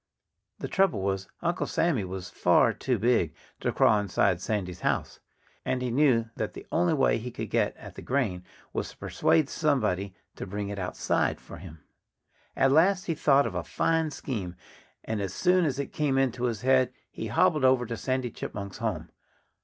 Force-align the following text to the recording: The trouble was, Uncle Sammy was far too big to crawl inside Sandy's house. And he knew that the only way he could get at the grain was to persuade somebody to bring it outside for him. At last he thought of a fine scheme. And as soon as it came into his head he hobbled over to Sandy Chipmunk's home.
The 0.57 0.67
trouble 0.67 1.01
was, 1.03 1.27
Uncle 1.43 1.67
Sammy 1.67 2.03
was 2.03 2.31
far 2.31 2.73
too 2.73 2.97
big 2.97 3.35
to 3.59 3.71
crawl 3.71 3.99
inside 3.99 4.41
Sandy's 4.41 4.79
house. 4.79 5.19
And 5.63 5.79
he 5.83 5.91
knew 5.91 6.31
that 6.35 6.53
the 6.53 6.65
only 6.71 6.95
way 6.95 7.19
he 7.19 7.29
could 7.29 7.51
get 7.51 7.77
at 7.77 7.93
the 7.93 8.01
grain 8.01 8.43
was 8.73 8.89
to 8.89 8.97
persuade 8.97 9.47
somebody 9.47 10.15
to 10.37 10.47
bring 10.47 10.69
it 10.69 10.79
outside 10.79 11.39
for 11.39 11.57
him. 11.57 11.83
At 12.55 12.71
last 12.71 13.05
he 13.05 13.13
thought 13.13 13.45
of 13.45 13.53
a 13.53 13.63
fine 13.63 14.09
scheme. 14.09 14.55
And 15.03 15.21
as 15.21 15.35
soon 15.35 15.65
as 15.65 15.77
it 15.77 15.93
came 15.93 16.17
into 16.17 16.45
his 16.45 16.61
head 16.61 16.91
he 17.11 17.27
hobbled 17.27 17.63
over 17.63 17.85
to 17.85 17.95
Sandy 17.95 18.31
Chipmunk's 18.31 18.79
home. 18.79 19.11